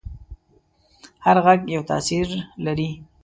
[1.25, 2.27] هر غږ یو تاثیر
[2.65, 2.89] لري.